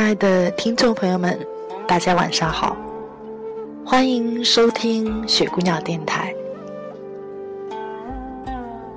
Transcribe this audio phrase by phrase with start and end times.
[0.00, 1.38] 亲爱的听众朋友们，
[1.86, 2.74] 大家晚上好，
[3.84, 6.34] 欢迎收听雪姑娘电台。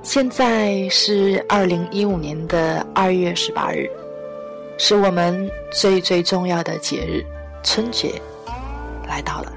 [0.02, 3.90] 现在是二零一五年的二月十八日，
[4.78, 7.22] 是我们最最重要的节日——
[7.64, 8.14] 春节
[9.06, 9.52] 来到了。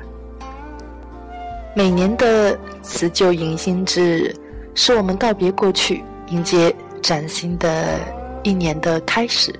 [1.77, 4.37] 每年的辞旧迎新之日，
[4.75, 8.01] 是我们告别过去，迎接崭新的
[8.43, 9.55] 一年的开始。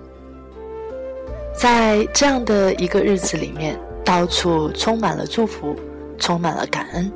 [1.57, 5.75] 在这样的一个日子里面，到处充满了祝福，
[6.19, 7.11] 充满了感恩，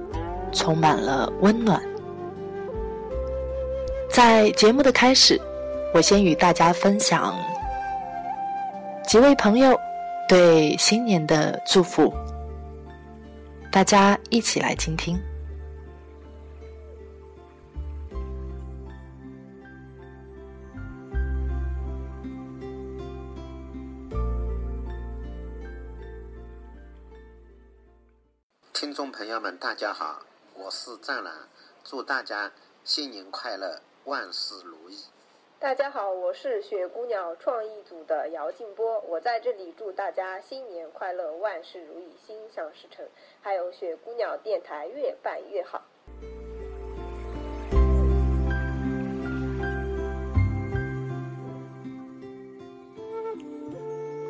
[0.51, 1.81] 充满了温暖。
[4.11, 5.39] 在节目的开始，
[5.93, 7.39] 我先与大家分享
[9.07, 9.79] 几位朋友
[10.27, 12.13] 对新年的祝福，
[13.71, 15.21] 大家一起来倾听。
[28.81, 30.23] 听众朋友们，大家好，
[30.55, 31.35] 我是湛蓝，
[31.85, 32.51] 祝大家
[32.83, 34.97] 新年快乐，万事如意。
[35.59, 43.05] 大家好，我是雪姑娘创意组的姚静波，我在这里祝大家新年快乐，万事如意，心想事成，
[43.43, 45.83] 还有雪姑娘电台越办越好。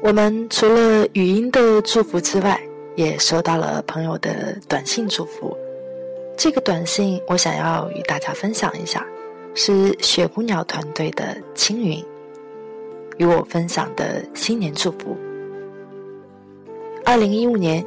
[0.02, 2.60] 我们除了语音的祝福之外，
[2.96, 5.56] 也收到了朋友的短信祝福，
[6.36, 9.06] 这个短信我想要与大家分享一下，
[9.54, 12.04] 是雪姑鸟团队的青云
[13.16, 15.16] 与我分享的新年祝福。
[17.04, 17.84] 二零一五年，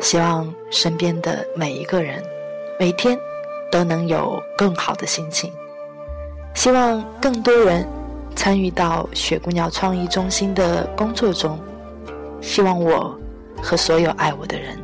[0.00, 2.22] 希望身边的每一个人，
[2.78, 3.18] 每天
[3.70, 5.52] 都能有更好的心情，
[6.54, 7.86] 希望更多人
[8.36, 11.58] 参与到雪姑鸟创意中心的工作中，
[12.40, 13.18] 希望我。
[13.62, 14.78] 和所有爱我的人，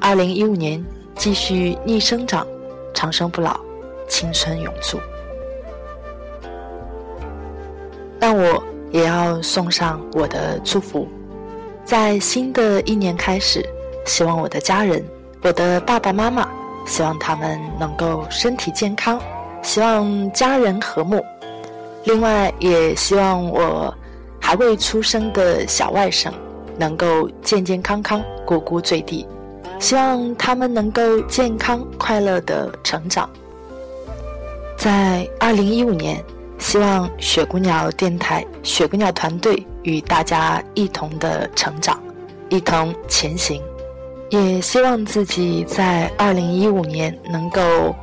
[0.00, 0.84] 二零一五年
[1.16, 2.46] 继续逆生长，
[2.94, 3.58] 长生不老，
[4.08, 4.98] 青春永驻。
[8.20, 11.06] 但我也要送上我的祝福，
[11.84, 13.64] 在新的一年开始，
[14.04, 15.04] 希望我的家人，
[15.42, 16.48] 我的爸爸妈妈，
[16.86, 19.20] 希望他们能够身体健康，
[19.62, 21.24] 希望家人和睦。
[22.04, 23.94] 另外，也希望我
[24.40, 26.32] 还未出生的小外甥。
[26.78, 29.26] 能够健健康康、咕咕坠地，
[29.80, 33.28] 希望他们能够健康快乐的成长。
[34.76, 36.22] 在二零一五年，
[36.58, 42.00] 希望雪姑娘电台、雪姑娘团队与大家一同的成长，
[42.48, 43.60] 一同前行。
[44.30, 47.94] 也希望自己在二零一五年能够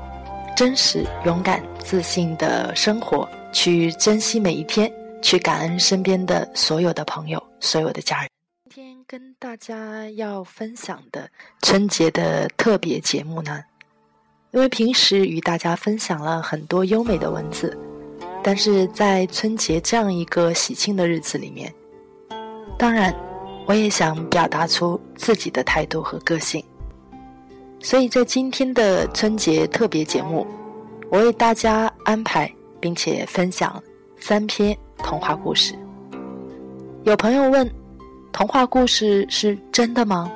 [0.57, 8.34] 真实、勇敢、自信的生活，去珍惜每一天，去感恩身边的所有的朋友、所有的家人。
[9.08, 11.30] 跟大家要分享的
[11.62, 13.64] 春节的特别节目呢，
[14.52, 17.78] 因为平时与大家分享了很多优美的文字，
[18.44, 21.72] 但是在春节这样一个喜庆的日子里面，
[22.80, 23.16] 当然
[23.68, 26.66] 我也想表达出自己的态度和个性，
[27.80, 30.48] 所以在今天的春节特别节目，
[31.12, 33.81] 我为大家安排并且分享
[34.19, 35.75] 三篇童话故事。
[37.04, 37.85] 有朋友问。
[38.36, 40.30] 童话故事是真的吗？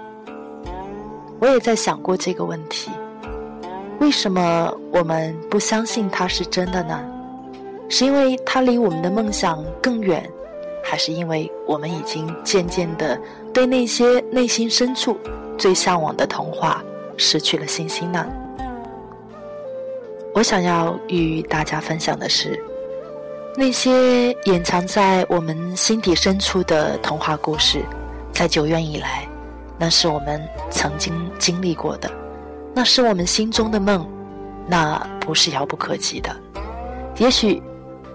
[1.42, 2.90] 我也在想过这个问题。
[4.00, 6.98] 为什么我们不相信它是真的呢？
[7.90, 10.26] 是因为它离我们的梦想更远，
[10.82, 13.20] 还是因为我们已经渐渐的
[13.54, 15.20] 对那些内心深处
[15.58, 16.82] 最向往的童话
[17.18, 18.26] 失去了信心呢？
[20.34, 22.64] 我想要与大家分享的是。
[23.56, 27.84] 那些掩藏在我们心底深处的童话故事，
[28.32, 29.28] 在久远以来，
[29.78, 30.42] 那是我们
[30.72, 32.10] 曾经经历过的，
[32.74, 34.08] 那是我们心中的梦，
[34.68, 36.34] 那不是遥不可及的。
[37.18, 37.62] 也许，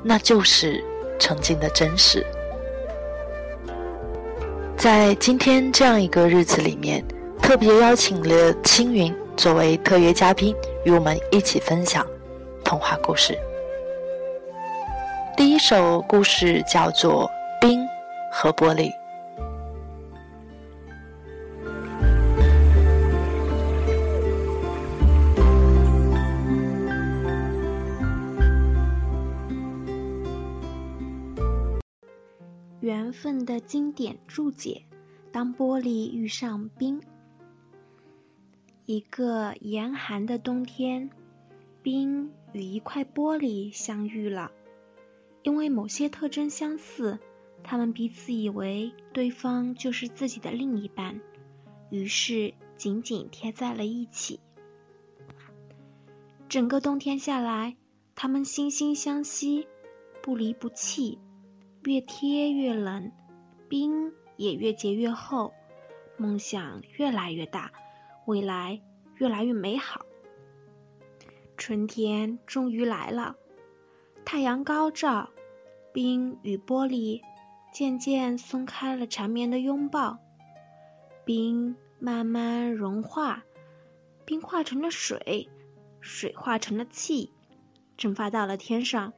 [0.03, 0.83] 那就是
[1.19, 2.25] 曾经的真实。
[4.79, 7.05] 在今天这样一个日子里面，
[7.43, 10.55] 特别邀请了青云作为特约嘉宾，
[10.85, 12.07] 与我们一起分享
[12.65, 13.39] 童话故事。
[15.37, 17.29] 第一首故事叫做
[17.61, 17.85] 《冰
[18.31, 18.89] 和玻璃》。
[32.81, 34.85] 缘分的经典注解：
[35.33, 37.03] 当玻璃遇上冰，
[38.87, 41.11] 一个严寒的冬天，
[41.83, 44.53] 冰与一块玻璃相遇了。
[45.45, 47.21] 因为某些特征相似，
[47.63, 51.21] 他们彼此以为对方就是自己的另一半，
[51.91, 54.41] 于是紧紧贴在了一起。
[56.49, 57.77] 整个冬天下来，
[58.15, 59.69] 他们惺惺相惜，
[60.23, 61.19] 不离不弃。
[61.85, 63.13] 越贴越冷，
[63.69, 65.53] 冰也越结越厚，
[66.17, 67.71] 梦想越来越大，
[68.25, 68.81] 未来
[69.17, 70.07] 越来越美好。
[71.59, 73.37] 春天终于来了，
[74.25, 75.29] 太阳高照，
[75.95, 77.23] 冰与玻璃
[77.73, 80.19] 渐渐松开了缠绵的拥抱，
[81.25, 83.45] 冰慢慢融化，
[84.25, 85.49] 冰化成了水，
[86.01, 87.31] 水化成了气，
[87.97, 89.13] 蒸发到了天上。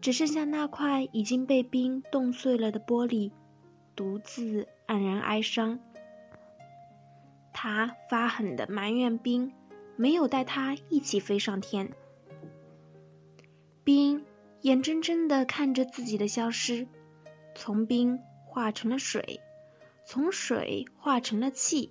[0.00, 3.30] 只剩下那块已经被冰冻碎了的玻璃，
[3.94, 5.78] 独自黯然哀伤。
[7.52, 9.52] 他发狠的埋怨冰，
[9.96, 11.92] 没有带他一起飞上天。
[13.84, 14.24] 冰
[14.62, 16.86] 眼睁睁的看着自己的消失，
[17.54, 19.40] 从冰化成了水，
[20.04, 21.90] 从水化成了气，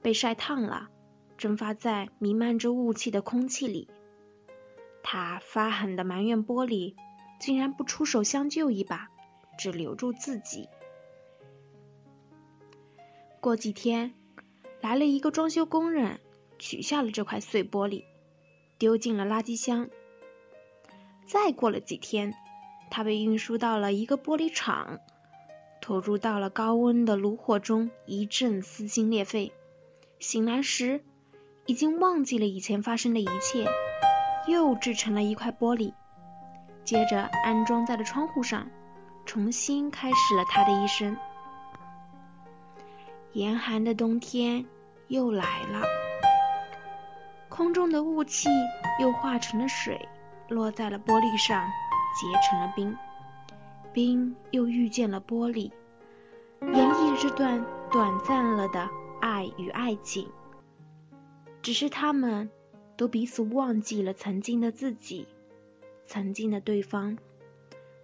[0.00, 0.88] 被晒烫了，
[1.36, 3.88] 蒸发在弥漫着雾气的空气里。
[5.02, 6.94] 他发狠的埋怨玻璃，
[7.38, 9.10] 竟然不出手相救一把，
[9.58, 10.70] 只留住自己。
[13.40, 14.14] 过几天，
[14.80, 16.18] 来了一个装修工人，
[16.58, 18.04] 取下了这块碎玻璃，
[18.78, 19.90] 丢进了垃圾箱。
[21.26, 22.34] 再过了几天，
[22.90, 25.00] 他被运输到了一个玻璃厂，
[25.80, 29.52] 投入到了高温的炉火中，一阵撕心裂肺。
[30.18, 31.04] 醒来时，
[31.66, 33.66] 已经忘记了以前发生的一切。
[34.46, 35.94] 又制成了一块玻璃，
[36.84, 38.68] 接着安装在了窗户上，
[39.24, 41.16] 重新开始了他的一生。
[43.32, 44.66] 严寒的冬天
[45.08, 45.80] 又来了，
[47.48, 48.50] 空中的雾气
[49.00, 50.06] 又化成了水，
[50.54, 51.66] 落在了玻璃上，
[52.14, 52.96] 结成了冰。
[53.92, 55.70] 冰又遇见了玻璃，
[56.60, 58.88] 演绎这段短暂了的
[59.20, 60.30] 爱与爱情。
[61.60, 62.48] 只是他们。
[62.96, 65.26] 都彼此忘记了曾经的自己，
[66.06, 67.18] 曾经的对方，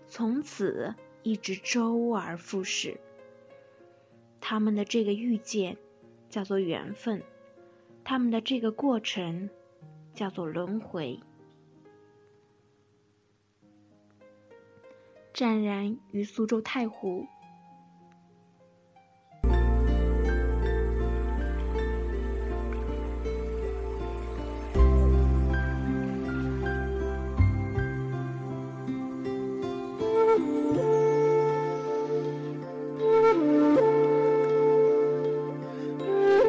[0.09, 2.99] 从此一直周而复始。
[4.41, 5.77] 他们的这个遇见
[6.29, 7.23] 叫做缘分，
[8.03, 9.49] 他们的这个过程
[10.13, 11.21] 叫做轮回。
[15.41, 17.25] 湛然于苏州太湖。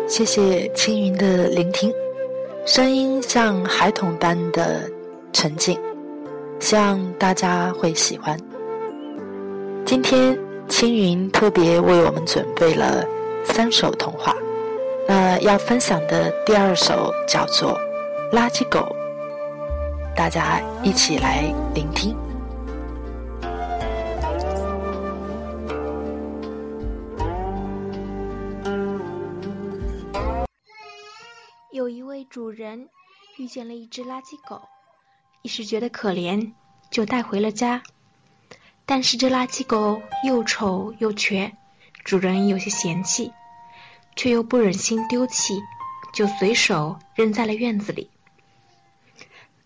[0.06, 1.90] 谢谢青云的聆听，
[2.66, 4.92] 声音像孩童般的
[5.32, 5.80] 沉静，
[6.60, 8.38] 希望大家会喜欢。
[9.92, 13.06] 今天青云特别为我们准备了
[13.44, 14.34] 三首童话，
[15.06, 17.78] 那要分享的第二首叫做
[18.34, 18.80] 《垃圾狗》，
[20.16, 22.16] 大家一起来聆听。
[31.74, 32.88] 有一位主人
[33.38, 34.62] 遇见了一只垃圾狗，
[35.42, 36.54] 一时觉得可怜，
[36.90, 37.84] 就带回了家。
[38.86, 41.54] 但是这垃圾狗又丑又瘸，
[42.04, 43.32] 主人有些嫌弃，
[44.16, 45.62] 却又不忍心丢弃，
[46.14, 48.10] 就随手扔在了院子里。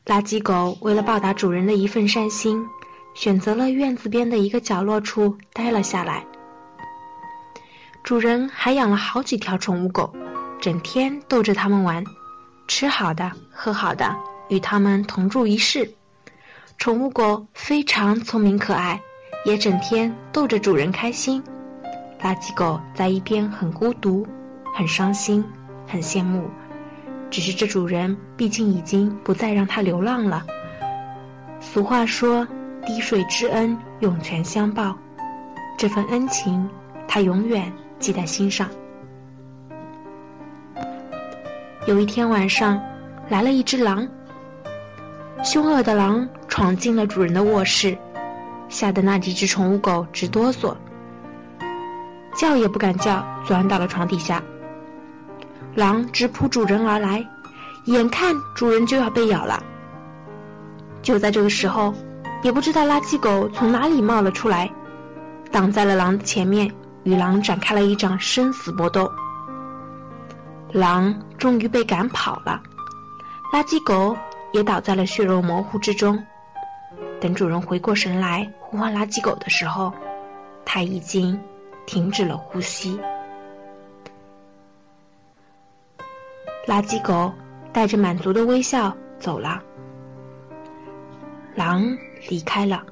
[0.05, 2.67] 垃圾狗为了报答主人的一份善心，
[3.15, 6.23] 选择了院子边的一个角落处待了下来。
[8.03, 10.13] 主人还养了好几条宠物狗，
[10.61, 12.03] 整天逗着它们玩。
[12.67, 14.15] 吃好的，喝好的，
[14.49, 15.95] 与它们同住一室。
[16.77, 19.01] 宠物狗非常聪明可爱，
[19.43, 21.43] 也整天逗着主人开心。
[22.21, 24.25] 垃圾狗在一边很孤独、
[24.73, 25.43] 很伤心、
[25.87, 26.49] 很羡慕。
[27.31, 30.45] 只是这主人毕竟已经不再让它流浪了。
[31.59, 32.47] 俗话说
[32.85, 34.95] ：“滴水之恩，涌泉相报。”
[35.77, 36.69] 这份恩情，
[37.07, 38.69] 它永远记在心上。
[41.87, 42.81] 有一天晚上，
[43.27, 44.07] 来了一只狼。
[45.43, 47.97] 凶恶的狼闯进了主人的卧室，
[48.69, 50.75] 吓得那几只宠物狗直哆嗦，
[52.35, 54.41] 叫也不敢叫，钻到了床底下。
[55.75, 57.25] 狼直扑主人而来，
[57.85, 59.61] 眼看主人就要被咬了。
[61.01, 61.93] 就在这个时候，
[62.41, 64.71] 也不知道垃圾狗从哪里冒了出来，
[65.51, 66.73] 挡在了狼的前面，
[67.03, 69.11] 与狼展开了一场生死搏斗。
[70.71, 72.59] 狼终于被赶跑了，
[73.53, 74.17] 垃圾狗
[74.55, 76.25] 也倒在了血肉模糊之中。
[77.19, 79.93] 等主人回过神来呼唤垃圾狗的时候，
[80.63, 81.37] 它已经
[81.85, 82.97] 停止了呼吸。
[86.65, 87.33] 垃圾狗
[87.73, 89.61] 带着满足的微笑走了，
[91.53, 91.97] 狼
[92.29, 92.85] 离开了，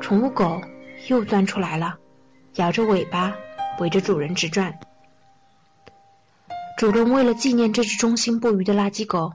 [0.00, 0.60] 宠物狗
[1.08, 1.96] 又钻出来了，
[2.54, 3.34] 摇着尾巴
[3.80, 4.78] 围着主人直转。
[6.78, 9.32] 主人为了纪念这只忠心不渝的垃圾狗，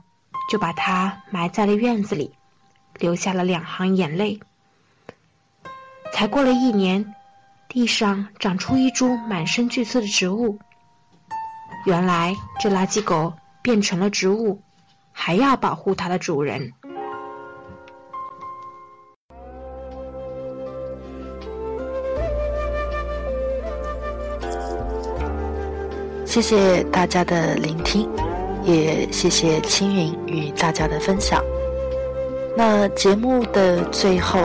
[0.48, 2.32] 就把它埋在了院子里，
[2.98, 4.40] 流下了两行眼泪。
[6.12, 7.14] 才过了一年，
[7.68, 10.58] 地上长出一株满身巨刺的植物。
[11.84, 13.32] 原来这垃圾狗。
[13.60, 14.62] 变成了植物，
[15.12, 16.72] 还要保护它的主人。
[26.24, 28.08] 谢谢大家的聆听，
[28.68, 31.42] 也谢谢青云与大家的分享。
[32.54, 34.38] 那节目的最后，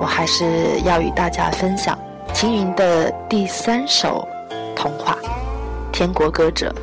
[0.00, 0.44] 我还是
[0.84, 1.96] 要与大家分享
[2.34, 4.26] 青云的第三首
[4.74, 5.16] 童话
[5.92, 6.74] 《天国歌者》。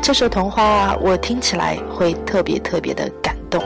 [0.00, 3.60] 这首童话我听起来会特别特别的感动，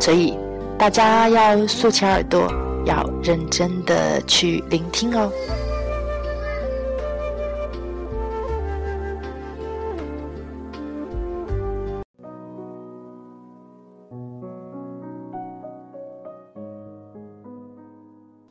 [0.00, 0.38] 所以
[0.78, 2.50] 大家要竖起耳朵，
[2.86, 5.30] 要认真的去聆听哦。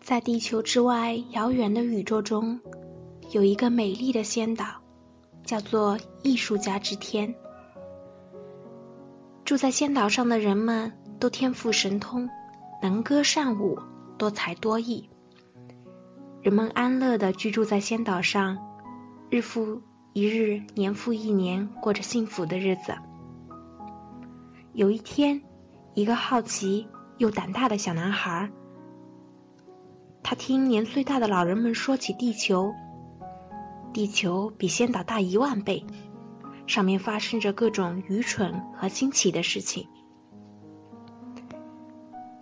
[0.09, 2.61] 在地球之外遥远的宇宙中，
[3.29, 4.65] 有一个美丽的仙岛。
[5.43, 7.35] 叫做艺术家之天。
[9.45, 12.27] 住在仙岛上的人们都天赋神通，
[12.81, 13.77] 能歌善舞，
[14.17, 15.11] 多才多艺。
[16.41, 18.57] 人们安乐的居住在仙岛上，
[19.29, 22.95] 日复一日，年复一年，过着幸福的日子。
[24.73, 25.43] 有一天，
[25.93, 26.87] 一个好奇
[27.19, 28.51] 又胆大的小男孩，
[30.23, 32.73] 他听年岁大的老人们说起地球。
[33.91, 35.83] 地球比仙岛大一万倍，
[36.67, 39.87] 上面发生着各种愚蠢和新奇的事情。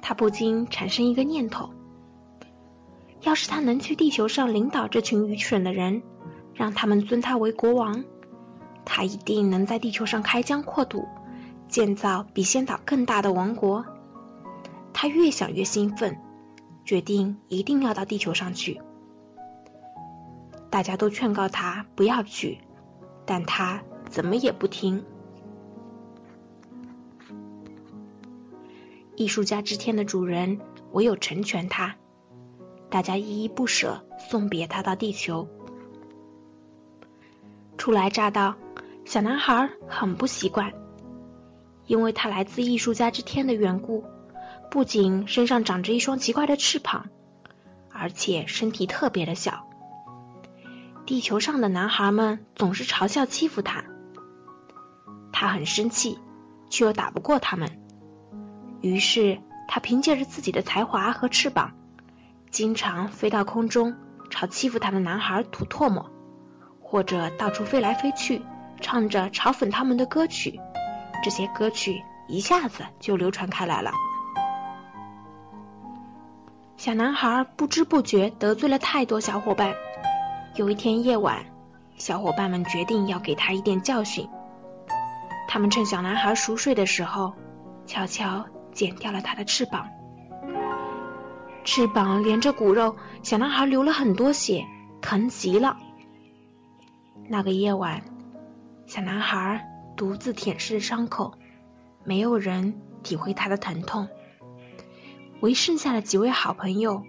[0.02, 1.70] 他不禁产生一个念头：
[3.22, 6.02] 要是他能去地球上领导这群愚蠢的人，
[6.54, 8.04] 让他们尊他为国王，
[8.84, 11.08] 他一定能在地球上开疆扩土，
[11.70, 13.86] 建造比仙岛更大的王国。
[14.94, 16.18] 他越想越兴奋，
[16.88, 18.80] 决定一定要到地球上去。
[20.70, 22.60] 大家都劝告他不要去，
[23.26, 25.04] 但他怎么也不听。
[29.18, 30.62] 艺术家之天的主人
[30.94, 31.96] 唯有成全他，
[32.90, 35.50] 大家依依不舍送别他到地球。
[37.78, 38.56] 初来乍到，
[39.04, 40.72] 小男孩很不习惯，
[41.86, 44.06] 因为他来自艺术家之天的缘故，
[44.70, 47.10] 不仅身上长着一双奇怪的翅膀，
[47.92, 49.68] 而且身体特别的小。
[51.06, 53.86] 地球上的男孩们总是嘲笑欺负他，
[55.32, 56.20] 他很生气，
[56.70, 57.82] 却又打不过他们。
[58.82, 61.72] 于是他凭借着自己的才华和翅膀，
[62.52, 63.96] 经常飞到空中，
[64.30, 66.12] 朝欺负他的男孩吐唾沫，
[66.82, 68.42] 或者到处飞来飞去，
[68.82, 70.60] 唱着嘲讽他们的歌曲。
[71.24, 73.92] 这些歌曲一下子就流传开来了。
[76.78, 79.74] 小男孩不知不觉得罪了太多小伙伴。
[80.56, 81.44] 有一天夜晚，
[81.98, 84.30] 小伙伴们决定要给他一点教训。
[85.48, 87.34] 他们趁小男孩熟睡的时候，
[87.88, 89.88] 悄悄剪掉了他的翅膀。
[91.64, 94.64] 翅膀连着骨肉，小男孩流了很多血，
[95.02, 95.78] 疼极了。
[97.28, 98.04] 那个夜晚，
[98.86, 99.68] 小男孩
[99.98, 101.34] 独自舔舐伤口，
[102.04, 104.08] 没有人体会他的疼痛，
[105.42, 107.04] 唯剩下的几位好朋友。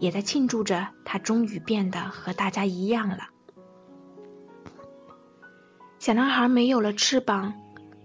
[0.00, 3.28] 也在庆祝着，他终于变得和大家一样了。
[5.98, 7.54] 小男孩没有了翅膀，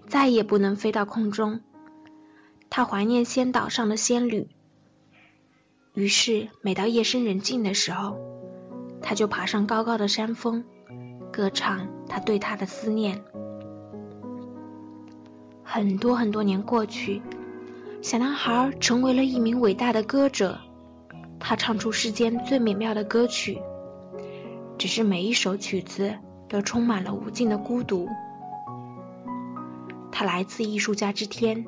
[0.07, 1.61] 再也不能飞到空中。
[2.69, 4.47] 他怀念仙岛上的仙女，
[5.93, 8.17] 于是每到夜深人静的时候，
[9.01, 10.63] 他就爬上高高的山峰，
[11.33, 13.23] 歌唱他对她的思念。
[15.63, 17.21] 很多很多年过去，
[18.01, 20.57] 小男孩成为了一名伟大的歌者，
[21.37, 23.61] 他唱出世间最美妙的歌曲。
[24.77, 26.15] 只是每一首曲子
[26.47, 28.07] 都充满了无尽的孤独。
[30.13, 31.65] 他来自艺术家之天，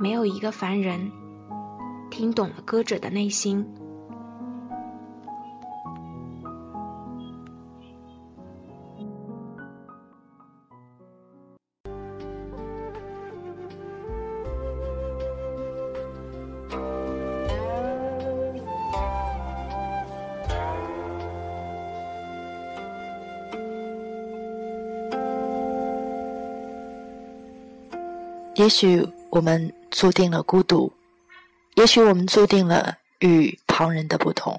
[0.00, 1.12] 没有一个凡人
[2.10, 3.72] 听懂了歌者的内心。
[28.64, 30.90] 也许我们注定了孤独，
[31.74, 34.58] 也许我们注定了与旁人的不同。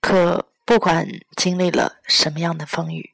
[0.00, 3.10] 可不管经历了什么样的风雨，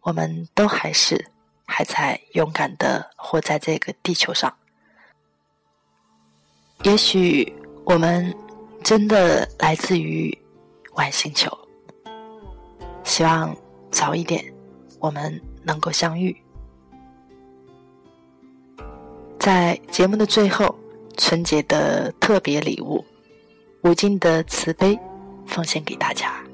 [0.00, 1.22] 我们都还是
[1.66, 4.56] 还在勇敢的活在这个地球上。
[6.84, 7.52] 也许
[7.84, 8.34] 我们
[8.82, 10.34] 真的来自于
[10.92, 11.54] 外星球，
[13.04, 13.54] 希望
[13.90, 14.42] 早一点
[14.98, 16.34] 我们能够相遇。
[19.40, 20.78] 在节目的最后，
[21.16, 23.02] 春节的特别礼物，
[23.82, 24.98] 无尽的慈悲，
[25.46, 26.49] 奉献给大家。